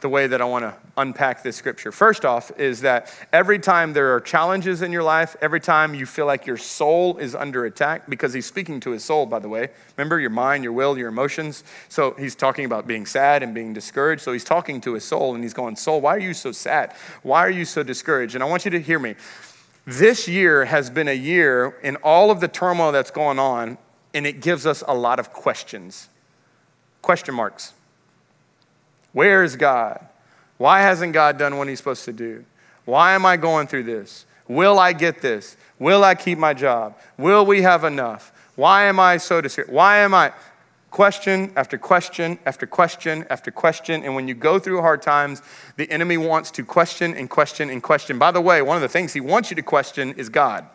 [0.00, 1.92] the way that I want to unpack this scripture.
[1.92, 6.06] First off, is that every time there are challenges in your life, every time you
[6.06, 9.48] feel like your soul is under attack, because he's speaking to his soul, by the
[9.48, 9.68] way.
[9.96, 11.64] Remember your mind, your will, your emotions.
[11.88, 14.22] So he's talking about being sad and being discouraged.
[14.22, 16.94] So he's talking to his soul and he's going, Soul, why are you so sad?
[17.22, 18.34] Why are you so discouraged?
[18.34, 19.14] And I want you to hear me.
[19.86, 23.78] This year has been a year in all of the turmoil that's going on,
[24.12, 26.08] and it gives us a lot of questions.
[27.02, 27.72] Question marks.
[29.12, 30.06] Where is God?
[30.60, 32.44] Why hasn't God done what he's supposed to do?
[32.84, 34.26] Why am I going through this?
[34.46, 35.56] Will I get this?
[35.78, 36.98] Will I keep my job?
[37.16, 38.30] Will we have enough?
[38.56, 39.72] Why am I so discouraged?
[39.72, 40.34] Why am I?
[40.90, 44.04] Question after question after question after question.
[44.04, 45.40] And when you go through hard times,
[45.78, 48.18] the enemy wants to question and question and question.
[48.18, 50.66] By the way, one of the things he wants you to question is God.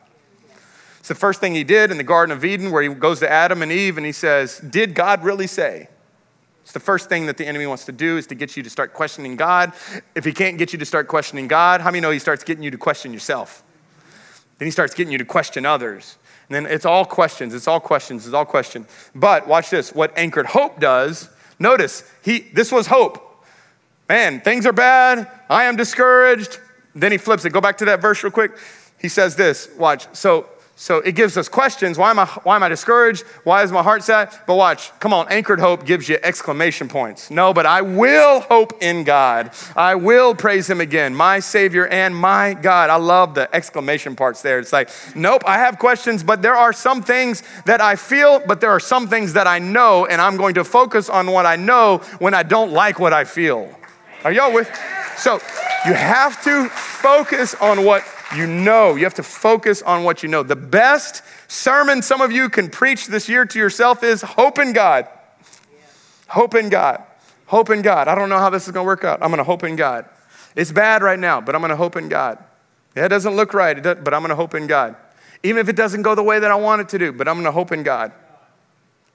[0.97, 3.31] It's the first thing he did in the Garden of Eden, where he goes to
[3.31, 5.89] Adam and Eve and he says, Did God really say?
[6.65, 8.71] It's the first thing that the enemy wants to do is to get you to
[8.71, 9.73] start questioning God.
[10.15, 12.63] If he can't get you to start questioning God, how many know he starts getting
[12.63, 13.63] you to question yourself?
[14.57, 16.17] Then he starts getting you to question others.
[16.49, 18.87] And then it's all questions, it's all questions, it's all questions.
[19.13, 23.45] But watch this what anchored hope does, notice, he, this was hope.
[24.09, 26.59] Man, things are bad, I am discouraged.
[26.95, 27.51] Then he flips it.
[27.51, 28.57] Go back to that verse real quick.
[28.99, 30.07] He says this, watch.
[30.15, 31.97] So so it gives us questions.
[31.97, 33.23] Why am I, why am I discouraged?
[33.45, 34.37] Why is my heart sad?
[34.45, 37.31] But watch, come on, anchored hope gives you exclamation points.
[37.31, 39.51] No, but I will hope in God.
[39.77, 42.89] I will praise Him again, my Savior and my God.
[42.89, 44.59] I love the exclamation parts there.
[44.59, 48.59] It's like, nope, I have questions, but there are some things that I feel, but
[48.59, 51.55] there are some things that I know, and I'm going to focus on what I
[51.55, 53.73] know when I don't like what I feel.
[54.25, 54.69] Are y'all with?
[55.15, 55.35] So
[55.85, 58.03] you have to focus on what
[58.35, 58.95] you know.
[58.95, 60.43] You have to focus on what you know.
[60.43, 64.73] The best sermon some of you can preach this year to yourself is hope in
[64.73, 65.07] God.
[66.27, 67.03] Hope in God.
[67.47, 68.07] Hope in God.
[68.07, 69.21] I don't know how this is going to work out.
[69.21, 70.05] I'm going to hope in God.
[70.55, 72.43] It's bad right now, but I'm going to hope in God.
[72.95, 74.95] Yeah, it doesn't look right, but I'm going to hope in God.
[75.43, 77.35] Even if it doesn't go the way that I want it to do, but I'm
[77.35, 78.11] going to hope in God.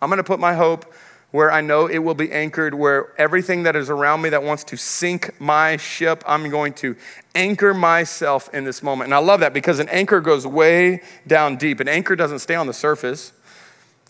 [0.00, 0.92] I'm going to put my hope
[1.30, 4.64] where I know it will be anchored, where everything that is around me that wants
[4.64, 6.96] to sink my ship, I'm going to
[7.34, 9.08] anchor myself in this moment.
[9.08, 11.78] And I love that because an anchor goes way down deep.
[11.78, 13.32] An anchor doesn't stay on the surface,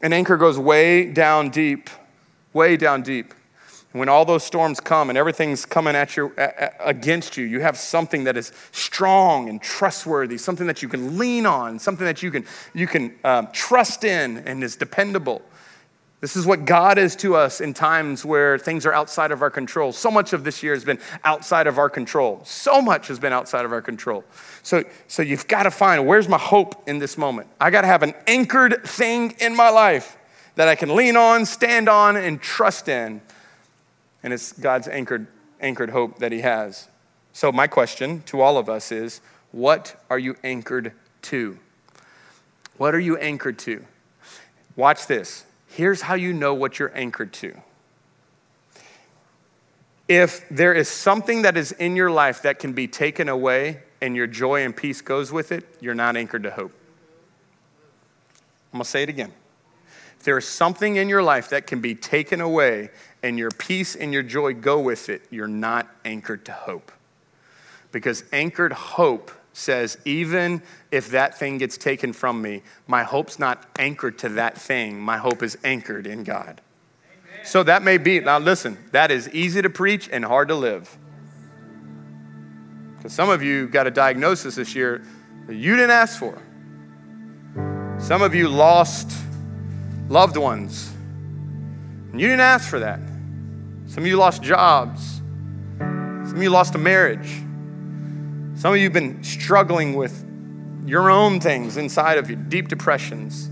[0.03, 1.91] an anchor goes way down deep,
[2.55, 3.35] way down deep.
[3.93, 6.33] When all those storms come and everything's coming at you
[6.79, 11.45] against you, you have something that is strong and trustworthy, something that you can lean
[11.45, 15.43] on, something that you can you can um, trust in and is dependable.
[16.21, 19.49] This is what God is to us in times where things are outside of our
[19.49, 19.91] control.
[19.91, 22.43] So much of this year has been outside of our control.
[22.45, 24.25] So much has been outside of our control.
[24.63, 27.49] So, so you've got to find where's my hope in this moment?
[27.59, 30.19] I got to have an anchored thing in my life
[30.57, 33.23] that I can lean on, stand on, and trust in.
[34.23, 35.27] And it's God's anchored,
[35.59, 36.87] anchored hope that He has.
[37.33, 41.59] So, my question to all of us is what are you anchored to?
[42.77, 43.87] What are you anchored to?
[44.77, 45.47] Watch this.
[45.71, 47.57] Here's how you know what you're anchored to.
[50.09, 54.17] If there is something that is in your life that can be taken away and
[54.17, 56.73] your joy and peace goes with it, you're not anchored to hope.
[58.73, 59.33] I'm gonna say it again.
[60.19, 62.91] If there is something in your life that can be taken away
[63.23, 66.91] and your peace and your joy go with it, you're not anchored to hope.
[67.93, 73.69] Because anchored hope says, even if that thing gets taken from me, my hope's not
[73.79, 75.01] anchored to that thing.
[75.01, 76.61] My hope is anchored in God.
[77.05, 77.45] Amen.
[77.45, 80.97] So that may be, now listen, that is easy to preach and hard to live.
[82.97, 85.03] Because some of you got a diagnosis this year
[85.47, 86.41] that you didn't ask for.
[87.99, 89.13] Some of you lost
[90.09, 90.91] loved ones,
[92.13, 93.01] and you didn't ask for that.
[93.87, 95.21] Some of you lost jobs.
[95.79, 97.43] Some of you lost a marriage.
[98.61, 100.23] Some of you have been struggling with
[100.85, 103.49] your own things inside of you, deep depressions.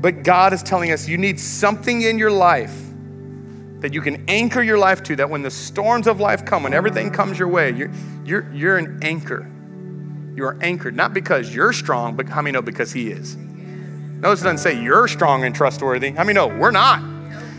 [0.00, 2.74] But God is telling us you need something in your life
[3.80, 6.72] that you can anchor your life to, that when the storms of life come, when
[6.72, 7.90] everything comes your way, you're,
[8.24, 9.46] you're, you're an anchor.
[10.34, 13.36] You are anchored, not because you're strong, but how many know because He is?
[13.36, 16.12] Notice it doesn't say you're strong and trustworthy.
[16.12, 17.02] How many know we're not?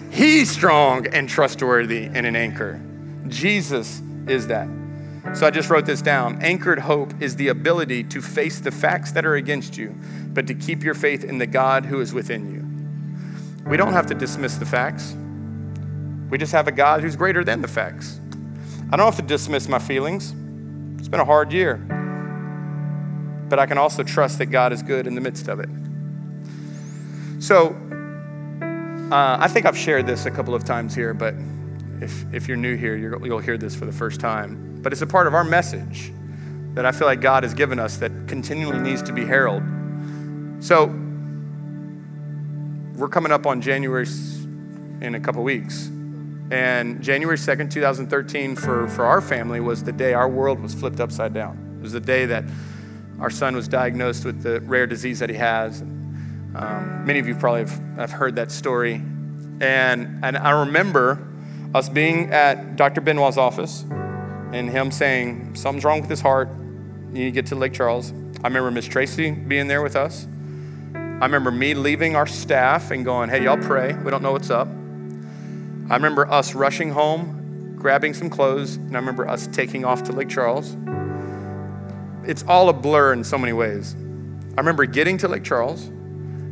[0.10, 2.82] He's strong and trustworthy and an anchor.
[3.28, 4.67] Jesus is that.
[5.34, 6.42] So I just wrote this down.
[6.42, 9.96] Anchored hope is the ability to face the facts that are against you,
[10.34, 13.70] but to keep your faith in the God who is within you.
[13.70, 15.16] We don't have to dismiss the facts.
[16.30, 18.20] We just have a God who's greater than the facts.
[18.92, 20.34] I don't have to dismiss my feelings.
[20.98, 21.76] It's been a hard year.
[23.50, 25.70] But I can also trust that God is good in the midst of it.
[27.40, 27.76] So,
[29.12, 31.36] uh, I think I've shared this a couple of times here, but
[32.02, 35.06] if, if you're new here, you'll hear this for the first time but it's a
[35.06, 36.13] part of our message
[36.73, 40.63] that I feel like God has given us that continually needs to be heralded.
[40.63, 40.86] So,
[42.95, 44.08] we're coming up on January
[45.02, 45.88] in a couple weeks.
[46.52, 51.02] And January 2nd, 2013, for, for our family, was the day our world was flipped
[51.02, 51.80] upside down.
[51.80, 52.45] It was the day that
[53.19, 55.82] our son was diagnosed with the rare disease that he has.
[55.82, 58.93] Um, many of you probably have, have heard that story.
[59.60, 61.28] And, and I remember
[61.76, 63.02] us being at Dr.
[63.02, 63.84] Benoit's office
[64.54, 66.50] and him saying, Something's wrong with his heart.
[66.50, 68.12] you need to get to Lake Charles.
[68.44, 70.28] I remember Miss Tracy being there with us.
[70.94, 73.94] I remember me leaving our staff and going, hey, y'all pray.
[73.94, 74.68] We don't know what's up.
[74.68, 80.12] I remember us rushing home, grabbing some clothes, and I remember us taking off to
[80.12, 80.78] Lake Charles.
[82.24, 83.96] It's all a blur in so many ways.
[83.96, 85.88] I remember getting to Lake Charles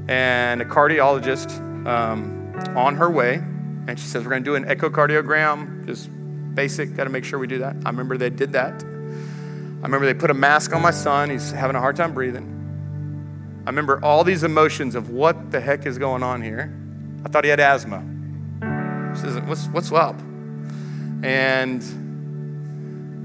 [0.07, 1.55] and a cardiologist
[1.85, 6.09] um, on her way, and she says, We're going to do an echocardiogram, just
[6.55, 7.75] basic, got to make sure we do that.
[7.85, 8.83] I remember they did that.
[8.83, 12.51] I remember they put a mask on my son, he's having a hard time breathing.
[13.65, 16.73] I remember all these emotions of what the heck is going on here.
[17.23, 18.03] I thought he had asthma.
[19.15, 20.19] Says, What's, what's up?
[21.23, 21.81] And,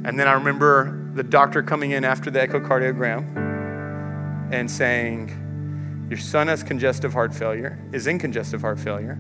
[0.07, 6.49] and then I remember the doctor coming in after the echocardiogram and saying, Your son
[6.49, 9.19] has congestive heart failure, is in congestive heart failure,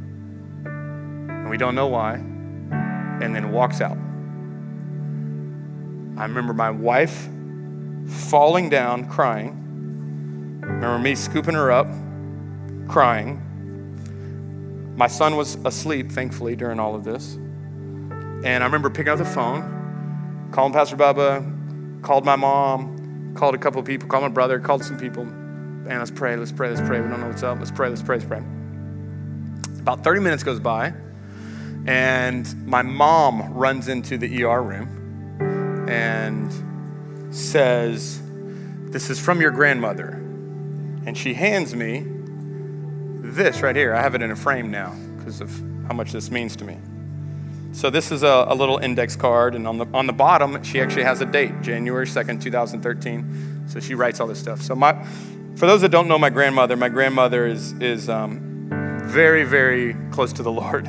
[0.64, 2.22] and we don't know why,
[3.22, 3.96] and then walks out.
[6.18, 7.28] I remember my wife
[8.06, 10.60] falling down crying.
[10.60, 11.86] Remember me scooping her up,
[12.88, 13.46] crying.
[14.96, 17.34] My son was asleep, thankfully, during all of this.
[17.34, 23.58] And I remember picking up the phone, calling Pastor Bubba, called my mom, called a
[23.58, 25.22] couple of people, called my brother, called some people.
[25.22, 27.00] And let's pray, let's pray, let's pray.
[27.00, 27.58] We don't know what's up.
[27.58, 28.42] Let's pray, let's pray, let's pray.
[29.78, 30.92] About 30 minutes goes by,
[31.86, 36.52] and my mom runs into the ER room and
[37.34, 38.20] says,
[38.90, 40.10] This is from your grandmother.
[41.06, 42.04] And she hands me
[43.32, 43.94] this right here.
[43.94, 45.50] I have it in a frame now because of
[45.86, 46.78] how much this means to me.
[47.72, 50.80] So this is a, a, little index card, and on the on the bottom, she
[50.80, 53.64] actually has a date, January second, two thousand thirteen.
[53.68, 54.60] So she writes all this stuff.
[54.60, 55.04] So my,
[55.54, 58.68] for those that don't know my grandmother, my grandmother is is um,
[59.04, 60.88] very very close to the Lord.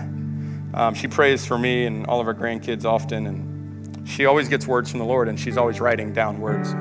[0.73, 4.65] Um, she prays for me and all of our grandkids often, and she always gets
[4.65, 6.73] words from the Lord, and she's always writing down words.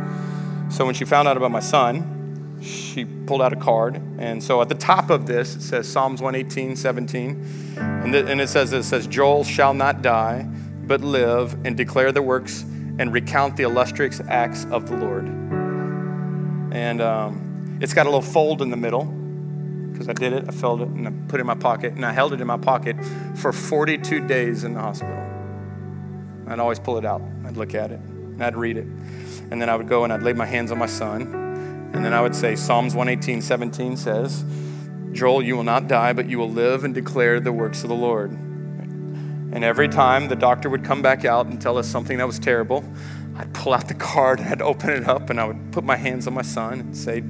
[0.75, 4.01] So when she found out about my son, she pulled out a card.
[4.19, 7.75] And so at the top of this, it says Psalms 118, 17.
[7.77, 10.47] And, and it says, it says, Joel shall not die,
[10.85, 12.63] but live and declare the works
[12.99, 15.27] and recount the illustrious acts of the Lord.
[16.73, 19.20] And um, it's got a little fold in the middle
[20.01, 20.47] because I did it.
[20.49, 21.93] I filled it and I put it in my pocket.
[21.93, 22.97] And I held it in my pocket
[23.37, 25.27] for 42 days in the hospital.
[26.49, 27.23] I'd always pull it out.
[27.45, 28.87] I'd look at it and I'd read it.
[29.51, 31.41] And then I would go and I'd lay my hands on my son
[31.93, 34.45] and then I would say Psalms 118, 17 says,
[35.11, 37.97] Joel, you will not die, but you will live and declare the works of the
[37.97, 38.31] Lord.
[38.31, 42.39] And every time the doctor would come back out and tell us something that was
[42.39, 42.85] terrible,
[43.37, 46.29] I'd pull out the card I'd open it up and I would put my hands
[46.29, 47.25] on my son and say,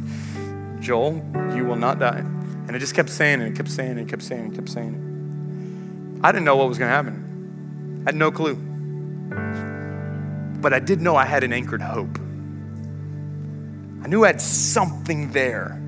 [0.79, 1.15] Joel,
[1.55, 2.23] you will not die.
[2.71, 4.55] And it just kept saying and it, kept saying it, and kept saying it, and
[4.55, 6.25] kept saying it.
[6.25, 8.03] I didn't know what was going to happen.
[8.07, 8.55] I had no clue.
[10.61, 12.17] But I did know I had an anchored hope.
[14.05, 15.83] I knew I had something there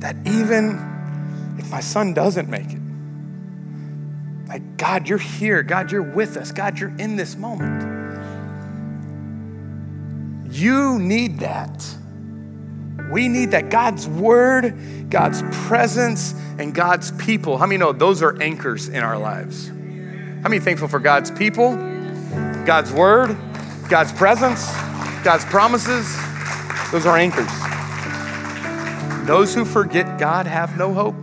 [0.00, 2.82] that even if my son doesn't make it,
[4.48, 5.62] like, God, you're here.
[5.62, 6.50] God, you're with us.
[6.50, 7.84] God, you're in this moment.
[10.52, 11.86] You need that.
[13.10, 13.70] We need that.
[13.70, 17.58] God's word, God's presence, and God's people.
[17.58, 19.68] How many know those are anchors in our lives?
[19.68, 21.76] How many thankful for God's people,
[22.64, 23.36] God's word,
[23.88, 24.66] God's presence,
[25.22, 26.06] God's promises?
[26.90, 27.50] Those are anchors.
[29.26, 31.16] Those who forget God have no hope.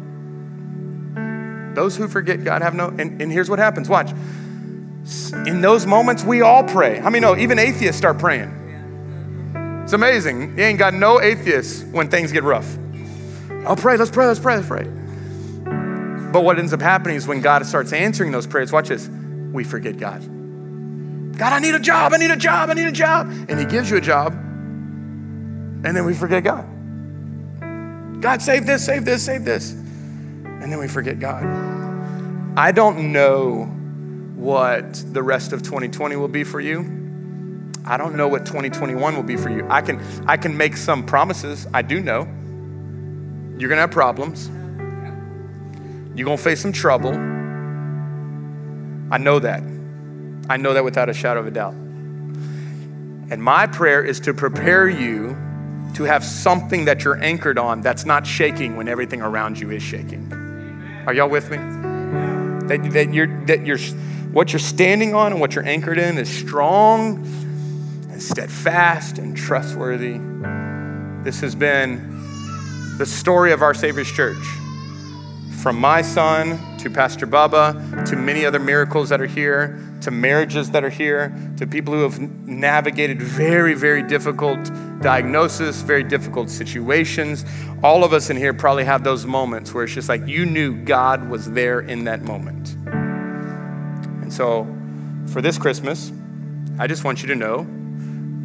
[1.75, 4.11] Those who forget God have no, and, and here's what happens watch.
[5.47, 6.99] In those moments, we all pray.
[6.99, 8.62] How many know even atheists start praying?
[9.83, 10.57] It's amazing.
[10.57, 12.77] You ain't got no atheists when things get rough.
[13.65, 14.85] I'll pray, let's pray, let's pray, let's pray.
[16.31, 19.63] But what ends up happening is when God starts answering those prayers, watch this, we
[19.63, 20.21] forget God.
[21.37, 23.27] God, I need a job, I need a job, I need a job.
[23.49, 26.65] And He gives you a job, and then we forget God.
[28.21, 29.71] God, save this, save this, save this.
[29.71, 31.43] And then we forget God.
[32.57, 33.65] I don't know
[34.35, 37.02] what the rest of 2020 will be for you.
[37.85, 39.67] I don't know what 2021 will be for you.
[39.69, 41.67] I can, I can make some promises.
[41.73, 42.21] I do know.
[43.57, 44.49] You're going to have problems.
[46.15, 47.13] You're going to face some trouble.
[49.11, 49.63] I know that.
[50.49, 51.73] I know that without a shadow of a doubt.
[51.73, 55.37] And my prayer is to prepare you
[55.95, 59.83] to have something that you're anchored on that's not shaking when everything around you is
[59.83, 60.31] shaking.
[61.05, 61.57] Are y'all with me?
[62.67, 63.77] That, that, you're, that you're,
[64.31, 67.23] what you're standing on and what you're anchored in is strong
[68.27, 70.19] steadfast and trustworthy.
[71.23, 74.43] This has been the story of our Savior's church.
[75.61, 80.71] From my son to Pastor Bubba, to many other miracles that are here, to marriages
[80.71, 84.59] that are here, to people who have navigated very, very difficult
[85.01, 87.45] diagnosis, very difficult situations.
[87.83, 90.83] All of us in here probably have those moments where it's just like you knew
[90.83, 92.75] God was there in that moment.
[94.21, 94.65] And so
[95.27, 96.11] for this Christmas,
[96.79, 97.65] I just want you to know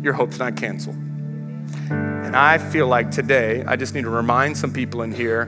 [0.03, 0.96] your hope's not canceled.
[1.90, 5.46] And I feel like today, I just need to remind some people in here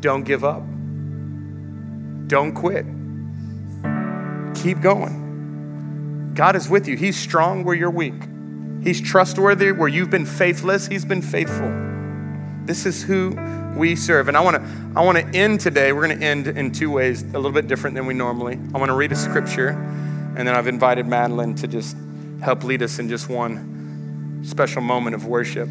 [0.00, 0.62] don't give up,
[2.28, 2.84] don't quit,
[4.54, 6.32] keep going.
[6.34, 6.96] God is with you.
[6.96, 8.14] He's strong where you're weak,
[8.82, 11.72] He's trustworthy where you've been faithless, He's been faithful.
[12.66, 13.30] This is who
[13.76, 14.28] we serve.
[14.28, 14.62] And I want to
[14.96, 15.92] I want to end today.
[15.92, 18.58] We're going to end in two ways, a little bit different than we normally.
[18.74, 19.68] I want to read a scripture,
[20.36, 21.96] and then I've invited Madeline to just
[22.42, 25.68] help lead us in just one special moment of worship.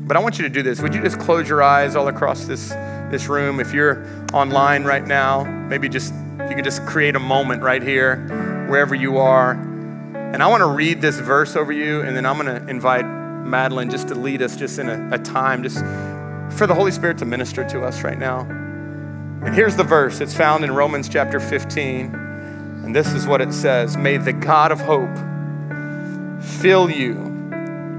[0.00, 0.80] But I want you to do this.
[0.80, 2.70] Would you just close your eyes all across this,
[3.10, 3.58] this room?
[3.58, 6.12] If you're online right now, maybe just
[6.48, 9.52] you could just create a moment right here, wherever you are.
[9.52, 13.06] And I want to read this verse over you, and then I'm going to invite
[13.06, 15.78] Madeline just to lead us just in a, a time, just
[16.58, 18.40] for the Holy Spirit to minister to us right now.
[18.40, 20.20] And here's the verse.
[20.20, 22.14] It's found in Romans chapter 15.
[22.84, 25.16] And this is what it says May the God of hope
[26.44, 27.14] fill you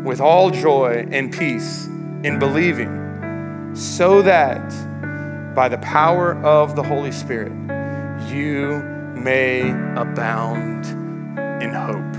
[0.05, 1.87] with all joy and peace
[2.23, 4.63] in believing, so that
[5.55, 7.51] by the power of the Holy Spirit,
[8.29, 8.81] you
[9.15, 10.85] may abound
[11.61, 12.14] in hope.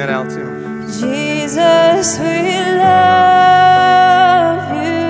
[0.00, 0.80] that out to him.
[0.88, 5.04] Jesus, we love you.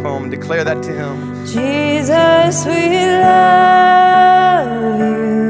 [0.00, 1.16] Come on, declare that to him.
[1.44, 2.80] Jesus, we
[3.26, 5.48] love you.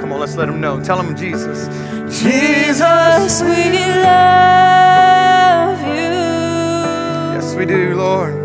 [0.00, 0.74] Come on, let's let him know.
[0.84, 1.51] Tell him Jesus.
[2.22, 3.72] Jesus, we
[4.04, 6.14] love you.
[7.34, 8.41] Yes, we do, Lord.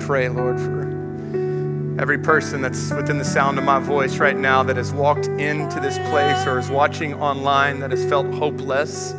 [0.00, 0.82] Pray, Lord, for
[2.00, 5.78] every person that's within the sound of my voice right now that has walked into
[5.80, 9.12] this place or is watching online that has felt hopeless.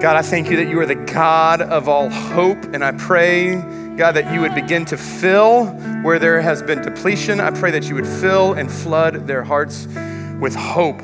[0.00, 3.56] God, I thank you that you are the God of all hope, and I pray,
[3.96, 5.66] God, that you would begin to fill
[6.02, 7.40] where there has been depletion.
[7.40, 9.86] I pray that you would fill and flood their hearts
[10.40, 11.02] with hope.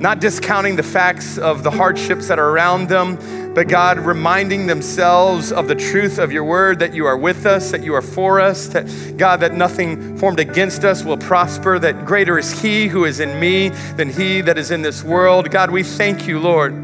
[0.00, 3.18] Not discounting the facts of the hardships that are around them,
[3.54, 7.70] but God, reminding themselves of the truth of your word that you are with us,
[7.70, 12.04] that you are for us, that God, that nothing formed against us will prosper, that
[12.04, 15.52] greater is He who is in me than He that is in this world.
[15.52, 16.74] God, we thank you, Lord.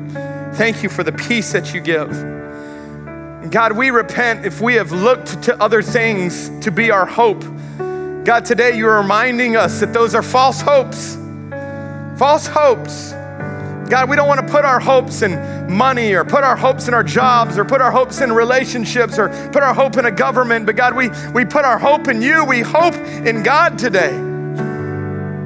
[0.54, 2.10] Thank you for the peace that you give.
[3.50, 7.42] God, we repent if we have looked to other things to be our hope.
[8.24, 11.16] God, today you're reminding us that those are false hopes.
[12.16, 13.12] False hopes.
[13.90, 15.32] God, we don't want to put our hopes in
[15.68, 19.28] money or put our hopes in our jobs or put our hopes in relationships or
[19.50, 20.64] put our hope in a government.
[20.64, 22.44] But God, we, we put our hope in you.
[22.44, 24.16] We hope in God today.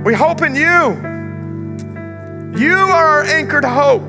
[0.05, 1.15] We hope in you.
[2.61, 4.07] You are our anchored hope.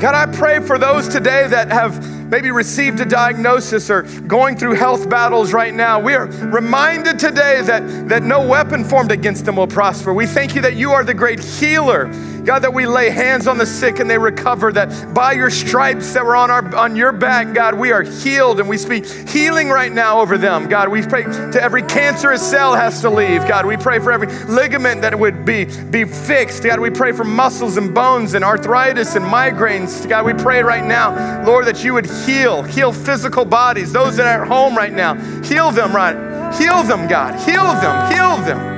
[0.00, 4.74] God, I pray for those today that have maybe received a diagnosis or going through
[4.74, 6.00] health battles right now.
[6.00, 10.12] We are reminded today that, that no weapon formed against them will prosper.
[10.12, 12.10] We thank you that you are the great healer.
[12.46, 16.14] God, that we lay hands on the sick and they recover, that by your stripes
[16.14, 19.68] that were on, our, on your back, God, we are healed and we speak healing
[19.68, 20.68] right now over them.
[20.68, 23.46] God, we pray to every cancerous cell has to leave.
[23.48, 26.62] God, we pray for every ligament that would be, be fixed.
[26.62, 30.08] God, we pray for muscles and bones and arthritis and migraines.
[30.08, 34.26] God, we pray right now, Lord, that you would heal, heal physical bodies, those that
[34.26, 35.14] are at home right now.
[35.42, 36.14] Heal them, right?
[36.54, 37.34] Heal them, God.
[37.40, 38.75] Heal them, heal them.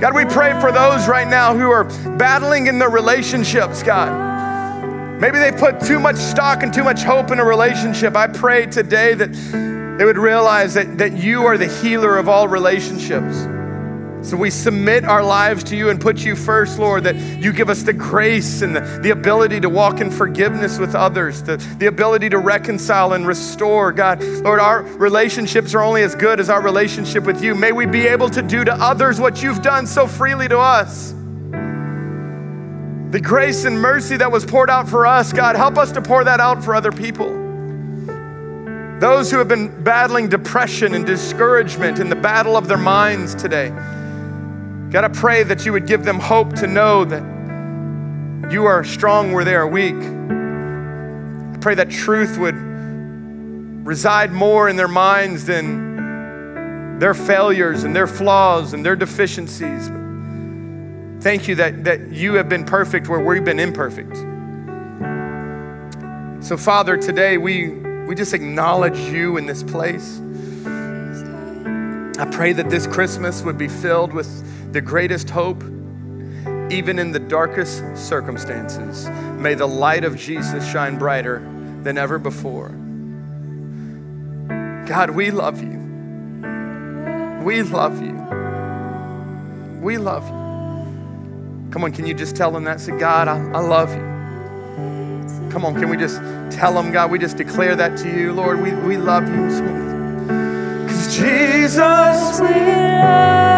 [0.00, 1.82] God, we pray for those right now who are
[2.16, 5.20] battling in their relationships, God.
[5.20, 8.14] Maybe they put too much stock and too much hope in a relationship.
[8.14, 9.32] I pray today that
[9.98, 13.48] they would realize that, that you are the healer of all relationships.
[14.20, 17.70] So we submit our lives to you and put you first, Lord, that you give
[17.70, 21.86] us the grace and the, the ability to walk in forgiveness with others, the, the
[21.86, 23.92] ability to reconcile and restore.
[23.92, 27.54] God, Lord, our relationships are only as good as our relationship with you.
[27.54, 31.12] May we be able to do to others what you've done so freely to us.
[33.10, 36.24] The grace and mercy that was poured out for us, God, help us to pour
[36.24, 37.28] that out for other people.
[38.98, 43.72] Those who have been battling depression and discouragement in the battle of their minds today.
[44.90, 47.22] God, I pray that you would give them hope to know that
[48.50, 49.94] you are strong where they are weak.
[49.94, 52.54] I pray that truth would
[53.86, 59.88] reside more in their minds than their failures and their flaws and their deficiencies.
[61.22, 64.16] Thank you that, that you have been perfect where we've been imperfect.
[66.42, 67.68] So, Father, today we,
[68.06, 70.18] we just acknowledge you in this place.
[72.18, 74.26] I pray that this Christmas would be filled with
[74.72, 75.62] the greatest hope,
[76.70, 79.08] even in the darkest circumstances.
[79.38, 81.38] May the light of Jesus shine brighter
[81.82, 82.68] than ever before.
[84.86, 85.78] God, we love you.
[87.42, 88.14] We love you.
[89.80, 90.38] We love you.
[91.70, 92.80] Come on, can you just tell them that?
[92.80, 94.08] Say, God, I, I love you.
[95.50, 96.16] Come on, can we just
[96.50, 99.46] tell them, God, we just declare that to you, Lord, we, we love you.
[100.82, 103.57] Because Jesus, we love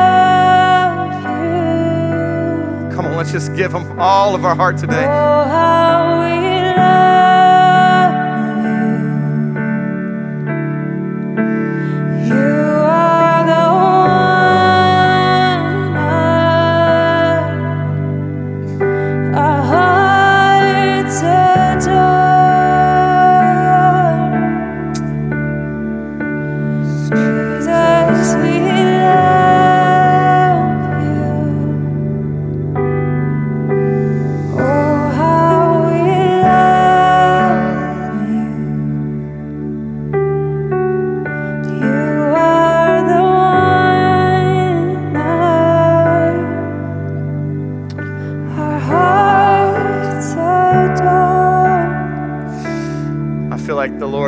[3.20, 5.04] let's just give him all of our heart today.
[5.04, 5.89] Oh,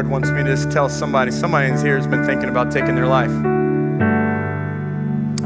[0.02, 2.96] Lord wants me to just tell somebody, somebody in here has been thinking about taking
[2.96, 3.30] their life.
[3.30, 3.34] I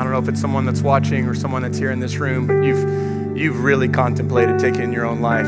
[0.03, 2.63] don't know if it's someone that's watching or someone that's here in this room, but
[2.63, 5.47] you've, you've really contemplated taking your own life.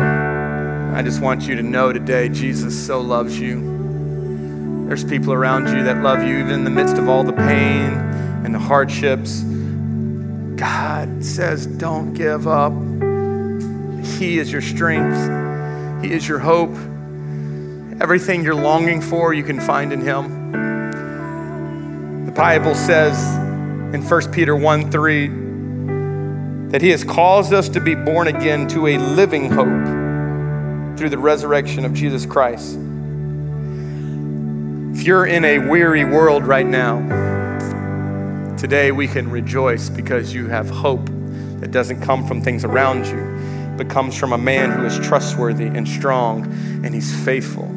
[0.00, 4.86] I just want you to know today, Jesus so loves you.
[4.88, 7.92] There's people around you that love you, even in the midst of all the pain
[8.42, 9.42] and the hardships.
[10.56, 12.72] God says, don't give up.
[14.18, 16.74] He is your strength, He is your hope.
[18.04, 20.52] Everything you're longing for, you can find in Him.
[22.26, 23.16] The Bible says
[23.94, 25.28] in 1 Peter 1 3
[26.68, 31.16] that He has caused us to be born again to a living hope through the
[31.16, 32.74] resurrection of Jesus Christ.
[34.92, 36.98] If you're in a weary world right now,
[38.58, 41.06] today we can rejoice because you have hope
[41.60, 45.68] that doesn't come from things around you, but comes from a man who is trustworthy
[45.68, 46.44] and strong
[46.84, 47.73] and he's faithful.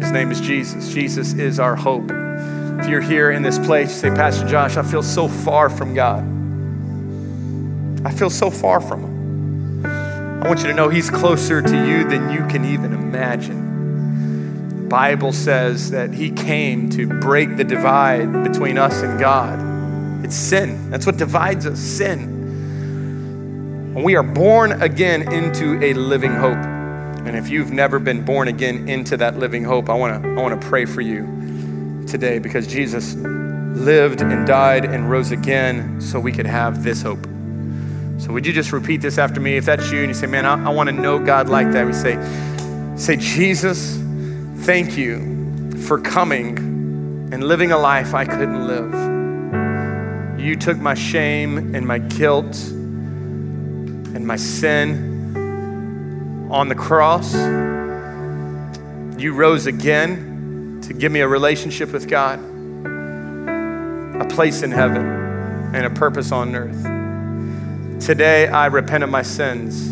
[0.00, 0.92] His name is Jesus.
[0.92, 2.10] Jesus is our hope.
[2.80, 6.24] If you're here in this place, say, Pastor Josh, I feel so far from God.
[8.06, 9.86] I feel so far from Him.
[10.42, 14.80] I want you to know He's closer to you than you can even imagine.
[14.84, 20.24] The Bible says that he came to break the divide between us and God.
[20.24, 20.90] It's sin.
[20.90, 22.20] That's what divides us, sin.
[23.94, 26.79] And we are born again into a living hope.
[27.26, 30.34] And if you've never been born again into that living hope, I want to I
[30.34, 36.18] want to pray for you today because Jesus lived and died and rose again so
[36.18, 37.24] we could have this hope.
[38.18, 39.56] So would you just repeat this after me?
[39.56, 41.86] If that's you and you say, man, I, I want to know God like that,
[41.86, 42.16] we say,
[42.96, 43.96] say, Jesus,
[44.66, 46.58] thank you for coming
[47.32, 50.40] and living a life I couldn't live.
[50.40, 55.09] You took my shame and my guilt and my sin
[56.50, 57.32] on the cross.
[59.20, 62.40] You rose again to give me a relationship with God,
[64.20, 65.06] a place in heaven,
[65.72, 66.82] and a purpose on earth.
[68.04, 69.90] Today, I repent of my sins.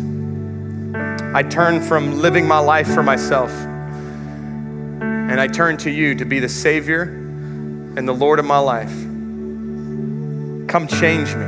[1.33, 6.39] I turn from living my life for myself, and I turn to you to be
[6.39, 8.91] the Savior and the Lord of my life.
[10.67, 11.45] Come change me.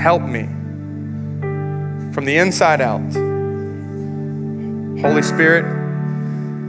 [0.00, 0.48] Help me
[2.12, 3.29] from the inside out.
[5.02, 5.64] Holy Spirit,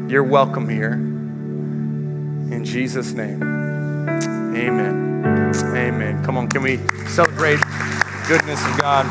[0.10, 0.94] you're welcome here.
[0.94, 5.52] In Jesus' name, amen.
[5.76, 6.24] Amen.
[6.24, 6.78] Come on, can we
[7.10, 7.58] celebrate?
[7.58, 9.06] The goodness of God.